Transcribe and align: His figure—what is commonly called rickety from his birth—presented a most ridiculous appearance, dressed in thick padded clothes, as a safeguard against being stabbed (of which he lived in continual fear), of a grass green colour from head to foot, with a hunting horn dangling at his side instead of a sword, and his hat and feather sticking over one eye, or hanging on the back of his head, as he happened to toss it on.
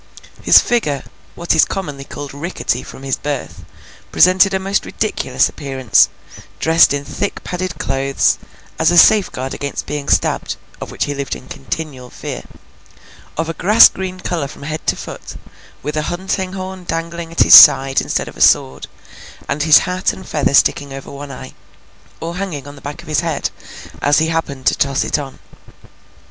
His 0.41 0.57
figure—what 0.57 1.53
is 1.53 1.63
commonly 1.63 2.05
called 2.05 2.33
rickety 2.33 2.81
from 2.81 3.03
his 3.03 3.17
birth—presented 3.17 4.51
a 4.51 4.57
most 4.57 4.83
ridiculous 4.83 5.47
appearance, 5.47 6.09
dressed 6.59 6.91
in 6.91 7.05
thick 7.05 7.43
padded 7.43 7.77
clothes, 7.77 8.39
as 8.79 8.89
a 8.89 8.97
safeguard 8.97 9.53
against 9.53 9.85
being 9.85 10.09
stabbed 10.09 10.55
(of 10.81 10.89
which 10.89 11.05
he 11.05 11.13
lived 11.13 11.35
in 11.35 11.47
continual 11.47 12.09
fear), 12.09 12.41
of 13.37 13.47
a 13.47 13.53
grass 13.53 13.89
green 13.89 14.19
colour 14.19 14.47
from 14.47 14.63
head 14.63 14.87
to 14.87 14.95
foot, 14.95 15.35
with 15.83 15.95
a 15.95 16.01
hunting 16.09 16.53
horn 16.53 16.83
dangling 16.83 17.31
at 17.31 17.41
his 17.41 17.53
side 17.53 18.01
instead 18.01 18.27
of 18.27 18.35
a 18.35 18.41
sword, 18.41 18.87
and 19.47 19.61
his 19.61 19.85
hat 19.85 20.13
and 20.13 20.27
feather 20.27 20.55
sticking 20.55 20.91
over 20.91 21.11
one 21.11 21.29
eye, 21.31 21.53
or 22.19 22.37
hanging 22.37 22.67
on 22.67 22.73
the 22.73 22.81
back 22.81 23.03
of 23.03 23.07
his 23.07 23.19
head, 23.19 23.51
as 24.01 24.17
he 24.17 24.29
happened 24.29 24.65
to 24.65 24.73
toss 24.73 25.03
it 25.03 25.19
on. 25.19 25.37